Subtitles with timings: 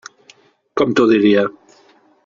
[0.81, 1.45] Com t'ho diria?